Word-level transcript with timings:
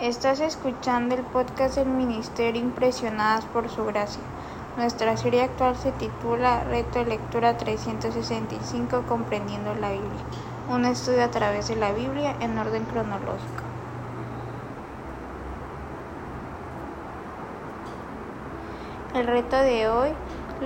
Estás 0.00 0.40
escuchando 0.40 1.14
el 1.14 1.20
podcast 1.20 1.76
del 1.76 1.88
Ministerio 1.88 2.62
Impresionadas 2.62 3.44
por 3.44 3.68
Su 3.68 3.84
Gracia. 3.84 4.22
Nuestra 4.78 5.14
serie 5.18 5.42
actual 5.42 5.76
se 5.76 5.92
titula 5.92 6.64
Reto 6.64 7.00
de 7.00 7.04
Lectura 7.04 7.58
365 7.58 9.02
Comprendiendo 9.06 9.74
la 9.74 9.90
Biblia. 9.90 10.22
Un 10.70 10.86
estudio 10.86 11.22
a 11.22 11.30
través 11.30 11.68
de 11.68 11.76
la 11.76 11.92
Biblia 11.92 12.34
en 12.40 12.56
orden 12.56 12.82
cronológico. 12.84 13.62
El 19.14 19.26
reto 19.26 19.58
de 19.58 19.86
hoy 19.90 20.08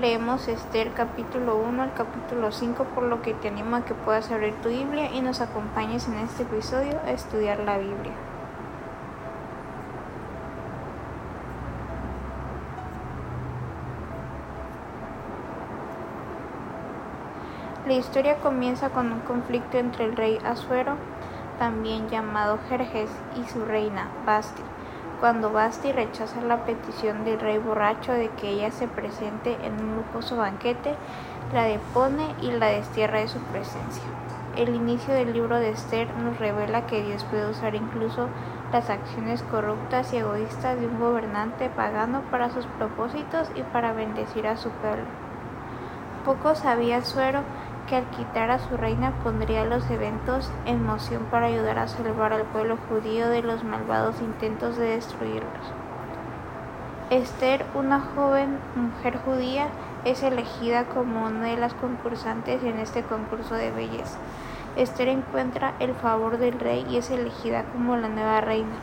leemos 0.00 0.46
Esther 0.46 0.92
capítulo 0.92 1.56
1 1.56 1.82
al 1.82 1.94
capítulo 1.94 2.52
5, 2.52 2.84
por 2.94 3.02
lo 3.02 3.20
que 3.20 3.34
te 3.34 3.48
animo 3.48 3.74
a 3.74 3.84
que 3.84 3.94
puedas 3.94 4.30
abrir 4.30 4.54
tu 4.62 4.68
Biblia 4.68 5.10
y 5.12 5.22
nos 5.22 5.40
acompañes 5.40 6.06
en 6.06 6.18
este 6.18 6.44
episodio 6.44 7.00
a 7.04 7.10
estudiar 7.10 7.58
la 7.58 7.78
Biblia. 7.78 8.12
La 17.86 17.92
historia 17.92 18.36
comienza 18.36 18.88
con 18.88 19.12
un 19.12 19.20
conflicto 19.20 19.76
entre 19.76 20.06
el 20.06 20.16
rey 20.16 20.38
Asuero, 20.42 20.94
también 21.58 22.08
llamado 22.08 22.58
Jerjes, 22.66 23.10
y 23.36 23.46
su 23.46 23.62
reina, 23.66 24.08
Basti. 24.24 24.62
Cuando 25.20 25.52
Basti 25.52 25.92
rechaza 25.92 26.40
la 26.40 26.64
petición 26.64 27.26
del 27.26 27.38
rey 27.38 27.58
borracho 27.58 28.12
de 28.12 28.30
que 28.30 28.48
ella 28.48 28.70
se 28.70 28.88
presente 28.88 29.58
en 29.62 29.74
un 29.74 29.96
lujoso 29.96 30.38
banquete, 30.38 30.94
la 31.52 31.64
depone 31.64 32.34
y 32.40 32.52
la 32.52 32.68
destierra 32.68 33.18
de 33.18 33.28
su 33.28 33.38
presencia. 33.38 34.02
El 34.56 34.74
inicio 34.74 35.12
del 35.12 35.34
libro 35.34 35.58
de 35.58 35.68
Esther 35.68 36.08
nos 36.16 36.38
revela 36.38 36.86
que 36.86 37.02
Dios 37.02 37.22
puede 37.24 37.50
usar 37.50 37.74
incluso 37.74 38.28
las 38.72 38.88
acciones 38.88 39.42
corruptas 39.42 40.10
y 40.14 40.16
egoístas 40.16 40.80
de 40.80 40.86
un 40.86 40.98
gobernante 40.98 41.68
pagano 41.68 42.22
para 42.30 42.48
sus 42.48 42.64
propósitos 42.64 43.50
y 43.54 43.60
para 43.60 43.92
bendecir 43.92 44.46
a 44.46 44.56
su 44.56 44.70
pueblo. 44.70 45.04
Poco 46.24 46.54
sabía 46.54 47.04
Suero 47.04 47.40
que 47.86 47.96
al 47.96 48.04
quitar 48.10 48.50
a 48.50 48.58
su 48.58 48.76
reina 48.76 49.12
pondría 49.22 49.64
los 49.64 49.88
eventos 49.90 50.50
en 50.66 50.84
moción 50.84 51.24
para 51.30 51.46
ayudar 51.46 51.78
a 51.78 51.88
salvar 51.88 52.32
al 52.32 52.44
pueblo 52.44 52.78
judío 52.88 53.28
de 53.28 53.42
los 53.42 53.64
malvados 53.64 54.20
intentos 54.20 54.76
de 54.76 54.86
destruirlos. 54.86 55.72
Esther, 57.10 57.64
una 57.74 58.00
joven 58.00 58.58
mujer 58.74 59.18
judía, 59.24 59.68
es 60.04 60.22
elegida 60.22 60.84
como 60.84 61.26
una 61.26 61.46
de 61.46 61.56
las 61.56 61.74
concursantes 61.74 62.62
en 62.62 62.78
este 62.78 63.02
concurso 63.02 63.54
de 63.54 63.70
belleza. 63.70 64.18
Esther 64.76 65.08
encuentra 65.08 65.74
el 65.78 65.94
favor 65.94 66.38
del 66.38 66.58
rey 66.58 66.84
y 66.90 66.96
es 66.96 67.10
elegida 67.10 67.64
como 67.72 67.96
la 67.96 68.08
nueva 68.08 68.40
reina. 68.40 68.74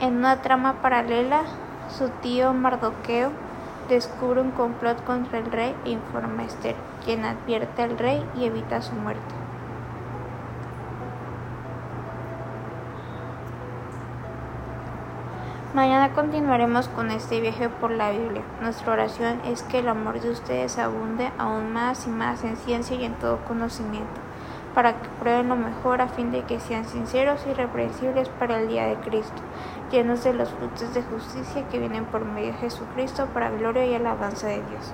En 0.00 0.18
una 0.18 0.42
trama 0.42 0.82
paralela, 0.82 1.42
su 1.88 2.08
tío 2.20 2.52
Mardoqueo 2.52 3.30
descubre 3.94 4.40
un 4.40 4.52
complot 4.52 5.04
contra 5.04 5.38
el 5.38 5.50
rey 5.50 5.74
e 5.84 5.90
informa 5.90 6.42
a 6.42 6.46
Esther, 6.46 6.76
quien 7.04 7.24
advierte 7.24 7.82
al 7.82 7.98
rey 7.98 8.24
y 8.36 8.44
evita 8.44 8.80
su 8.82 8.94
muerte. 8.94 9.34
Mañana 15.74 16.12
continuaremos 16.14 16.88
con 16.88 17.12
este 17.12 17.40
viaje 17.40 17.68
por 17.68 17.92
la 17.92 18.10
Biblia. 18.10 18.42
Nuestra 18.60 18.92
oración 18.92 19.40
es 19.44 19.62
que 19.62 19.78
el 19.78 19.88
amor 19.88 20.20
de 20.20 20.30
ustedes 20.30 20.78
abunde 20.78 21.30
aún 21.38 21.72
más 21.72 22.08
y 22.08 22.10
más 22.10 22.42
en 22.42 22.56
ciencia 22.56 22.96
y 22.96 23.04
en 23.04 23.14
todo 23.14 23.38
conocimiento, 23.44 24.20
para 24.74 24.94
que 24.94 25.08
prueben 25.20 25.48
lo 25.48 25.56
mejor 25.56 26.00
a 26.00 26.08
fin 26.08 26.30
de 26.30 26.42
que 26.42 26.60
sean 26.60 26.84
sinceros 26.84 27.46
y 27.46 27.52
reprensibles 27.52 28.28
para 28.28 28.60
el 28.60 28.68
día 28.68 28.86
de 28.86 28.96
Cristo, 28.96 29.42
llenos 29.90 30.24
de 30.24 30.34
los 30.34 30.50
frutos 30.50 30.94
de 30.94 31.02
justicia 31.02 31.68
que 31.68 31.78
vienen 31.78 32.04
por 32.04 32.24
medio 32.24 32.52
de 32.52 32.58
Jesucristo 32.58 33.26
para 33.34 33.50
gloria 33.50 33.86
y 33.86 33.94
alabanza 33.94 34.46
de 34.46 34.62
Dios. 34.62 34.84